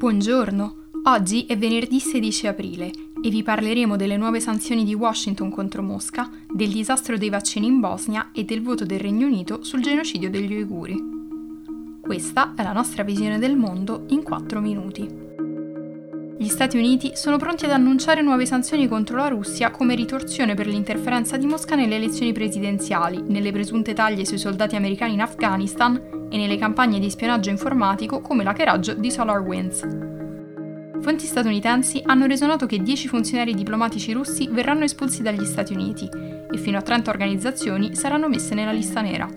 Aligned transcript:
Buongiorno, 0.00 0.76
oggi 1.04 1.44
è 1.44 1.58
venerdì 1.58 2.00
16 2.00 2.46
aprile 2.46 2.90
e 3.22 3.28
vi 3.28 3.42
parleremo 3.42 3.96
delle 3.96 4.16
nuove 4.16 4.40
sanzioni 4.40 4.82
di 4.82 4.94
Washington 4.94 5.50
contro 5.50 5.82
Mosca, 5.82 6.30
del 6.50 6.70
disastro 6.70 7.18
dei 7.18 7.28
vaccini 7.28 7.66
in 7.66 7.80
Bosnia 7.80 8.30
e 8.32 8.44
del 8.44 8.62
voto 8.62 8.86
del 8.86 8.98
Regno 8.98 9.26
Unito 9.26 9.62
sul 9.62 9.82
genocidio 9.82 10.30
degli 10.30 10.54
uiguri. 10.54 10.96
Questa 12.00 12.54
è 12.54 12.62
la 12.62 12.72
nostra 12.72 13.02
visione 13.02 13.38
del 13.38 13.56
mondo 13.56 14.06
in 14.08 14.22
4 14.22 14.58
minuti. 14.62 15.29
Gli 16.40 16.48
Stati 16.48 16.78
Uniti 16.78 17.16
sono 17.16 17.36
pronti 17.36 17.66
ad 17.66 17.72
annunciare 17.72 18.22
nuove 18.22 18.46
sanzioni 18.46 18.88
contro 18.88 19.18
la 19.18 19.28
Russia 19.28 19.70
come 19.70 19.94
ritorsione 19.94 20.54
per 20.54 20.66
l'interferenza 20.66 21.36
di 21.36 21.44
Mosca 21.44 21.74
nelle 21.74 21.96
elezioni 21.96 22.32
presidenziali, 22.32 23.22
nelle 23.26 23.52
presunte 23.52 23.92
taglie 23.92 24.24
sui 24.24 24.38
soldati 24.38 24.74
americani 24.74 25.12
in 25.12 25.20
Afghanistan 25.20 26.28
e 26.30 26.38
nelle 26.38 26.56
campagne 26.56 26.98
di 26.98 27.10
spionaggio 27.10 27.50
informatico 27.50 28.22
come 28.22 28.42
l'hackeraggio 28.42 28.94
di 28.94 29.10
SolarWinds. 29.10 29.86
Fonti 31.02 31.26
statunitensi 31.26 32.00
hanno 32.06 32.24
reso 32.24 32.46
noto 32.46 32.64
che 32.64 32.78
10 32.78 33.08
funzionari 33.08 33.52
diplomatici 33.52 34.14
russi 34.14 34.48
verranno 34.50 34.84
espulsi 34.84 35.20
dagli 35.20 35.44
Stati 35.44 35.74
Uniti 35.74 36.08
e 36.10 36.56
fino 36.56 36.78
a 36.78 36.82
30 36.82 37.10
organizzazioni 37.10 37.94
saranno 37.94 38.30
messe 38.30 38.54
nella 38.54 38.72
lista 38.72 39.02
nera. 39.02 39.28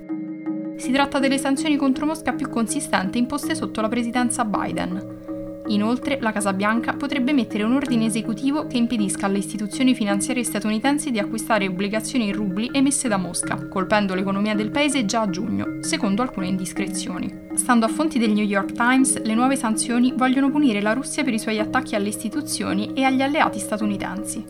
Si 0.78 0.90
tratta 0.90 1.20
delle 1.20 1.38
sanzioni 1.38 1.76
contro 1.76 2.06
Mosca 2.06 2.32
più 2.32 2.48
consistenti 2.48 3.18
imposte 3.18 3.56
sotto 3.56 3.82
la 3.82 3.90
presidenza 3.90 4.46
Biden. 4.46 5.33
Inoltre, 5.68 6.18
la 6.20 6.34
Casa 6.34 6.52
Bianca 6.52 6.94
potrebbe 6.94 7.32
mettere 7.32 7.64
un 7.64 7.74
ordine 7.74 8.06
esecutivo 8.06 8.68
che 8.68 8.78
impedisca 8.78 9.28
alle 9.28 9.38
istituzioni 9.38 9.96
finanziarie 9.96 10.44
statunitensi 10.44 11.10
di 11.10 11.20
acquistare 11.20 11.68
obbligazioni 11.68 12.28
in 12.28 12.34
rubli 12.34 12.70
emesse 12.74 13.08
da 13.08 13.18
Mosca, 13.18 13.68
colpendo 13.68 14.14
l'economia 14.14 14.56
del 14.56 14.72
paese 14.72 15.06
già 15.06 15.22
a 15.22 15.30
giugno, 15.30 15.78
secondo 15.80 16.22
alcune 16.22 16.48
indiscrezioni. 16.48 17.42
Stando 17.54 17.86
a 17.86 17.90
fonti 17.90 18.20
del 18.20 18.32
New 18.32 18.46
York 18.46 18.74
Times, 18.74 19.22
le 19.22 19.36
nuove 19.36 19.56
sanzioni 19.56 20.14
vogliono 20.16 20.52
punire 20.52 20.82
la 20.82 20.94
Russia 20.94 21.24
per 21.24 21.34
i 21.34 21.40
suoi 21.40 21.60
attacchi 21.60 21.96
alle 21.96 22.10
istituzioni 22.10 22.92
e 22.94 23.04
agli 23.04 23.22
alleati 23.22 23.60
statunitensi. 23.60 24.44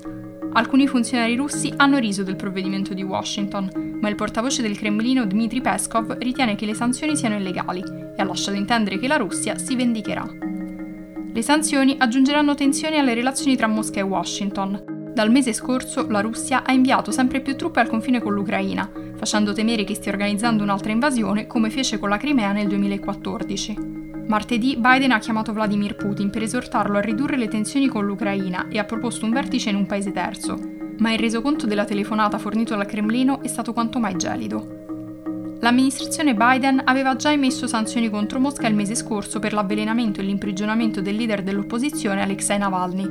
Alcuni 0.54 0.88
funzionari 0.88 1.36
russi 1.36 1.74
hanno 1.78 1.98
riso 1.98 2.24
del 2.24 2.36
provvedimento 2.36 2.94
di 2.94 3.04
Washington, 3.04 3.98
ma 4.02 4.10
il 4.10 4.16
portavoce 4.16 4.62
del 4.62 4.78
Cremlino 4.78 5.26
Dmitry 5.26 5.62
Peskov 5.62 6.18
ritiene 6.20 6.56
che 6.56 6.66
le 6.66 6.74
sanzioni 6.74 7.16
siano 7.16 7.36
illegali 7.36 7.82
e 7.82 8.22
ha 8.22 8.24
lasciato 8.24 8.58
intendere 8.58 9.00
che 9.00 9.08
la 9.08 9.18
Russia 9.18 9.58
si 9.58 9.76
vendicherà. 9.76 10.53
Le 11.34 11.42
sanzioni 11.42 11.96
aggiungeranno 11.98 12.54
tensioni 12.54 13.00
alle 13.00 13.16
relazioni 13.16 13.56
tra 13.56 13.66
Mosca 13.66 14.00
e 14.00 14.04
Washington. 14.04 15.12
Dal 15.16 15.32
mese 15.32 15.52
scorso 15.52 16.08
la 16.08 16.22
Russia 16.22 16.64
ha 16.64 16.72
inviato 16.74 17.10
sempre 17.10 17.42
più 17.42 17.56
truppe 17.56 17.80
al 17.80 17.88
confine 17.88 18.22
con 18.22 18.36
l'Ucraina, 18.36 18.88
facendo 19.16 19.52
temere 19.52 19.84
che 19.84 19.96
stia 19.96 20.12
organizzando 20.12 20.62
un'altra 20.62 20.92
invasione 20.92 21.48
come 21.48 21.72
fece 21.72 21.98
con 21.98 22.10
la 22.10 22.18
Crimea 22.18 22.52
nel 22.52 22.68
2014. 22.68 23.76
Martedì 24.28 24.78
Biden 24.78 25.12
ha 25.12 25.18
chiamato 25.18 25.54
Vladimir 25.54 25.96
Putin 25.96 26.30
per 26.30 26.44
esortarlo 26.44 27.00
a 27.00 27.02
ridurre 27.02 27.36
le 27.36 27.48
tensioni 27.48 27.88
con 27.88 28.06
l'Ucraina 28.06 28.68
e 28.68 28.78
ha 28.78 28.84
proposto 28.84 29.26
un 29.26 29.32
vertice 29.32 29.72
in 29.72 29.76
un 29.76 29.88
paese 29.88 30.12
terzo, 30.12 30.60
ma 31.00 31.14
il 31.14 31.20
resoconto 31.20 31.66
della 31.66 31.86
telefonata 31.86 32.38
fornito 32.38 32.76
dal 32.76 32.86
Cremlino 32.86 33.42
è 33.42 33.48
stato 33.48 33.74
quanto 33.74 34.00
mai 34.00 34.16
gelido. 34.18 34.73
L'amministrazione 35.64 36.36
Biden 36.36 36.82
aveva 36.84 37.16
già 37.16 37.32
emesso 37.32 37.68
sanzioni 37.68 38.10
contro 38.10 38.38
Mosca 38.38 38.68
il 38.68 38.76
mese 38.76 38.96
scorso 38.96 39.40
per 39.40 39.54
l'avvelenamento 39.54 40.20
e 40.20 40.24
l'imprigionamento 40.26 41.02
del 41.02 41.16
leader 41.16 41.42
dell'opposizione 41.42 42.22
Alexei 42.22 42.58
Navalny. 42.58 43.08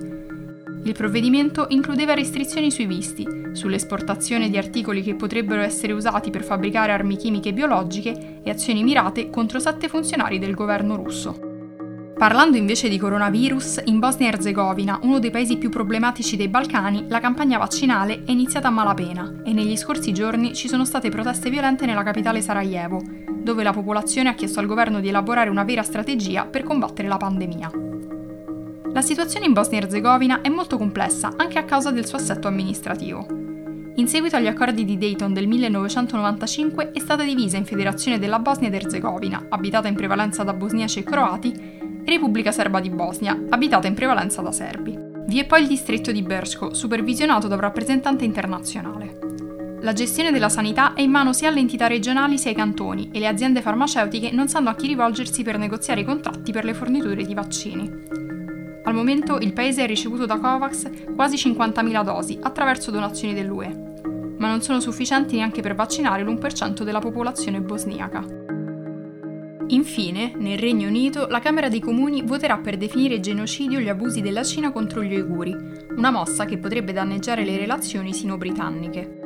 Il 0.85 0.93
provvedimento 0.93 1.65
includeva 1.71 2.13
restrizioni 2.13 2.71
sui 2.71 2.85
visti, 2.85 3.27
sull'esportazione 3.53 4.51
di 4.51 4.59
articoli 4.59 5.01
che 5.01 5.15
potrebbero 5.15 5.63
essere 5.63 5.95
usati 5.95 6.29
per 6.29 6.45
fabbricare 6.45 6.93
armi 6.93 7.17
chimiche 7.17 7.55
biologiche 7.55 8.41
e 8.43 8.51
azioni 8.51 8.83
mirate 8.83 9.31
contro 9.31 9.59
sette 9.59 9.89
funzionari 9.89 10.39
del 10.39 10.55
governo 10.55 10.97
russo. 10.97 11.52
Parlando 12.23 12.57
invece 12.57 12.89
di 12.89 12.99
coronavirus, 12.99 13.81
in 13.87 13.99
Bosnia 13.99 14.31
e 14.31 14.35
Erzegovina, 14.35 15.01
uno 15.03 15.19
dei 15.19 15.33
paesi 15.33 15.57
più 15.57 15.71
problematici 15.71 16.37
dei 16.37 16.47
Balcani, 16.47 17.07
la 17.09 17.19
campagna 17.19 17.59
vaccinale 17.59 18.23
è 18.25 18.31
iniziata 18.31 18.69
a 18.69 18.71
malapena 18.71 19.41
e 19.45 19.53
negli 19.53 19.77
scorsi 19.77 20.13
giorni 20.13 20.55
ci 20.55 20.69
sono 20.69 20.85
state 20.85 21.09
proteste 21.09 21.51
violente 21.51 21.85
nella 21.85 22.05
capitale 22.05 22.41
Sarajevo, 22.41 23.03
dove 23.29 23.65
la 23.65 23.73
popolazione 23.73 24.29
ha 24.29 24.35
chiesto 24.35 24.61
al 24.61 24.67
governo 24.67 25.01
di 25.01 25.09
elaborare 25.09 25.51
una 25.51 25.65
vera 25.65 25.83
strategia 25.83 26.47
per 26.47 26.63
combattere 26.63 27.09
la 27.09 27.17
pandemia. 27.17 27.71
La 28.93 29.03
situazione 29.03 29.47
in 29.47 29.53
Bosnia 29.53 29.81
e 29.81 29.83
Erzegovina 29.83 30.43
è 30.43 30.49
molto 30.49 30.79
complessa 30.79 31.33
anche 31.37 31.59
a 31.59 31.65
causa 31.65 31.91
del 31.91 32.07
suo 32.07 32.19
assetto 32.19 32.47
amministrativo. 32.47 33.27
In 33.97 34.07
seguito 34.07 34.37
agli 34.37 34.47
accordi 34.47 34.85
di 34.85 34.97
Dayton 34.97 35.35
del 35.35 35.49
1995 35.49 36.93
è 36.93 37.01
stata 37.01 37.25
divisa 37.25 37.57
in 37.57 37.65
Federazione 37.65 38.21
della 38.21 38.39
Bosnia 38.39 38.69
ed 38.69 38.75
Erzegovina, 38.75 39.47
abitata 39.49 39.89
in 39.89 39.97
prevalenza 39.97 40.45
da 40.45 40.53
bosniaci 40.53 41.01
e 41.01 41.03
croati, 41.03 41.81
Repubblica 42.05 42.51
Serba 42.51 42.81
di 42.81 42.91
Bosnia, 42.91 43.41
abitata 43.51 43.87
in 43.87 43.95
prevalenza 43.95 44.43
da 44.43 44.51
serbi. 44.51 44.99
Vi 45.27 45.39
è 45.39 45.47
poi 45.47 45.63
il 45.63 45.69
distretto 45.69 46.11
di 46.11 46.23
Bershko, 46.23 46.75
supervisionato 46.75 47.47
da 47.47 47.55
un 47.55 47.61
rappresentante 47.61 48.25
internazionale. 48.25 49.19
La 49.83 49.93
gestione 49.93 50.31
della 50.33 50.49
sanità 50.49 50.95
è 50.95 51.01
in 51.01 51.11
mano 51.11 51.33
sia 51.33 51.49
alle 51.49 51.61
entità 51.61 51.87
regionali 51.87 52.39
sia 52.39 52.51
ai 52.51 52.57
cantoni 52.57 53.11
e 53.13 53.19
le 53.19 53.29
aziende 53.29 53.63
farmaceutiche 53.63 54.31
non 54.31 54.49
sanno 54.49 54.69
a 54.69 54.75
chi 54.75 54.89
rivolgersi 54.89 55.43
per 55.43 55.59
negoziare 55.59 56.01
i 56.01 56.05
contratti 56.05 56.53
per 56.53 56.65
le 56.65 56.75
forniture 56.75 57.25
di 57.25 57.35
vaccini. 57.35 57.91
Al 58.85 58.95
momento 58.95 59.39
il 59.39 59.53
paese 59.53 59.83
ha 59.83 59.87
ricevuto 59.87 60.27
da 60.27 60.39
Covax 60.39 61.15
quasi 61.15 61.37
50.000 61.37 62.05
dosi 62.05 62.39
attraverso 62.41 62.91
donazioni 62.91 63.33
dell'UE, 63.33 63.93
ma 64.39 64.49
non 64.49 64.61
sono 64.61 64.81
sufficienti 64.81 65.37
neanche 65.37 65.63
per 65.63 65.77
vaccinare 65.77 66.25
l'1% 66.25 66.83
della 66.83 66.99
popolazione 66.99 67.61
bosniaca. 67.61 68.42
Infine, 69.73 70.33
nel 70.37 70.59
Regno 70.59 70.87
Unito, 70.87 71.27
la 71.29 71.39
Camera 71.39 71.71
dei 71.71 71.81
Comuni 71.81 72.23
voterà 72.23 72.59
per 72.59 72.77
definire 72.77 73.21
genocidio 73.21 73.81
gli 73.81 73.89
abusi 73.89 74.21
della 74.21 74.45
Cina 74.45 74.71
contro 74.71 75.03
gli 75.03 75.15
uiguri, 75.15 75.57
una 75.97 76.11
mossa 76.11 76.45
che 76.45 76.59
potrebbe 76.59 76.93
danneggiare 76.93 77.43
le 77.43 77.57
relazioni 77.57 78.13
sino-britanniche. 78.13 79.21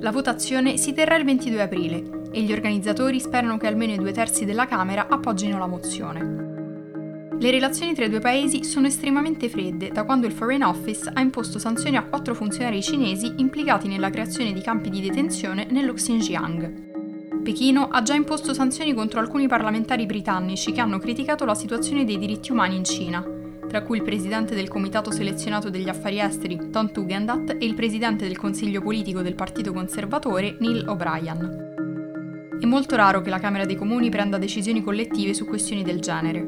La 0.00 0.10
votazione 0.10 0.76
si 0.76 0.92
terrà 0.92 1.16
il 1.16 1.24
22 1.24 1.62
aprile 1.62 2.02
e 2.30 2.42
gli 2.42 2.52
organizzatori 2.52 3.18
sperano 3.18 3.56
che 3.56 3.66
almeno 3.66 3.94
i 3.94 3.96
due 3.96 4.12
terzi 4.12 4.44
della 4.44 4.66
Camera 4.66 5.06
appoggino 5.08 5.58
la 5.58 5.66
mozione. 5.66 6.42
Le 7.38 7.50
relazioni 7.50 7.94
tra 7.94 8.04
i 8.04 8.10
due 8.10 8.20
paesi 8.20 8.64
sono 8.64 8.86
estremamente 8.86 9.48
fredde 9.48 9.88
da 9.88 10.04
quando 10.04 10.26
il 10.26 10.32
Foreign 10.32 10.62
Office 10.62 11.10
ha 11.10 11.22
imposto 11.22 11.58
sanzioni 11.58 11.96
a 11.96 12.04
quattro 12.04 12.34
funzionari 12.34 12.82
cinesi 12.82 13.32
implicati 13.38 13.88
nella 13.88 14.10
creazione 14.10 14.52
di 14.52 14.60
campi 14.60 14.90
di 14.90 15.00
detenzione 15.00 15.66
nello 15.70 15.94
Xinjiang. 15.94 16.93
Pechino 17.44 17.88
ha 17.90 18.00
già 18.00 18.14
imposto 18.14 18.54
sanzioni 18.54 18.94
contro 18.94 19.20
alcuni 19.20 19.46
parlamentari 19.46 20.06
britannici 20.06 20.72
che 20.72 20.80
hanno 20.80 20.98
criticato 20.98 21.44
la 21.44 21.54
situazione 21.54 22.06
dei 22.06 22.16
diritti 22.16 22.50
umani 22.50 22.74
in 22.74 22.84
Cina, 22.84 23.22
tra 23.68 23.82
cui 23.82 23.98
il 23.98 24.02
presidente 24.02 24.54
del 24.54 24.68
Comitato 24.68 25.10
selezionato 25.10 25.68
degli 25.68 25.90
affari 25.90 26.20
esteri, 26.20 26.70
Tom 26.70 26.90
Tugendat, 26.90 27.50
e 27.50 27.66
il 27.66 27.74
presidente 27.74 28.26
del 28.26 28.38
Consiglio 28.38 28.80
politico 28.80 29.20
del 29.20 29.34
Partito 29.34 29.74
Conservatore, 29.74 30.56
Neil 30.58 30.88
O'Brien. 30.88 32.56
È 32.58 32.64
molto 32.64 32.96
raro 32.96 33.20
che 33.20 33.28
la 33.28 33.38
Camera 33.38 33.66
dei 33.66 33.76
Comuni 33.76 34.08
prenda 34.08 34.38
decisioni 34.38 34.82
collettive 34.82 35.34
su 35.34 35.44
questioni 35.44 35.82
del 35.82 36.00
genere. 36.00 36.40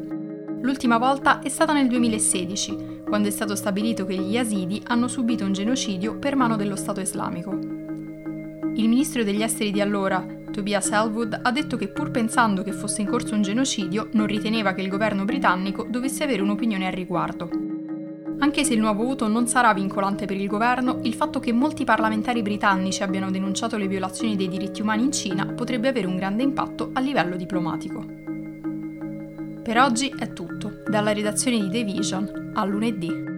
L'ultima 0.62 0.96
volta 0.96 1.40
è 1.40 1.50
stata 1.50 1.74
nel 1.74 1.88
2016, 1.88 3.02
quando 3.06 3.28
è 3.28 3.30
stato 3.30 3.54
stabilito 3.54 4.06
che 4.06 4.14
gli 4.14 4.32
Yazidi 4.32 4.80
hanno 4.86 5.08
subito 5.08 5.44
un 5.44 5.52
genocidio 5.52 6.16
per 6.18 6.36
mano 6.36 6.56
dello 6.56 6.74
Stato 6.74 7.00
islamico. 7.00 7.50
Il 7.52 8.88
ministro 8.88 9.24
degli 9.24 9.42
esteri 9.42 9.70
di 9.70 9.82
allora, 9.82 10.35
Tobias 10.56 10.90
Elwood 10.90 11.38
ha 11.42 11.52
detto 11.52 11.76
che 11.76 11.88
pur 11.88 12.10
pensando 12.10 12.62
che 12.62 12.72
fosse 12.72 13.02
in 13.02 13.08
corso 13.08 13.34
un 13.34 13.42
genocidio, 13.42 14.08
non 14.12 14.26
riteneva 14.26 14.72
che 14.72 14.80
il 14.80 14.88
governo 14.88 15.26
britannico 15.26 15.86
dovesse 15.86 16.24
avere 16.24 16.40
un'opinione 16.40 16.86
al 16.86 16.94
riguardo. 16.94 17.50
Anche 18.38 18.64
se 18.64 18.72
il 18.72 18.80
nuovo 18.80 19.04
voto 19.04 19.28
non 19.28 19.46
sarà 19.46 19.74
vincolante 19.74 20.24
per 20.24 20.38
il 20.38 20.46
governo, 20.46 21.00
il 21.02 21.12
fatto 21.12 21.40
che 21.40 21.52
molti 21.52 21.84
parlamentari 21.84 22.40
britannici 22.40 23.02
abbiano 23.02 23.30
denunciato 23.30 23.76
le 23.76 23.86
violazioni 23.86 24.34
dei 24.34 24.48
diritti 24.48 24.80
umani 24.80 25.04
in 25.04 25.12
Cina 25.12 25.44
potrebbe 25.44 25.88
avere 25.88 26.06
un 26.06 26.16
grande 26.16 26.42
impatto 26.42 26.88
a 26.94 27.00
livello 27.00 27.36
diplomatico. 27.36 28.02
Per 29.62 29.78
oggi 29.78 30.10
è 30.18 30.32
tutto, 30.32 30.80
dalla 30.88 31.12
redazione 31.12 31.60
di 31.60 31.68
The 31.68 31.84
Vision 31.84 32.52
a 32.54 32.64
lunedì. 32.64 33.35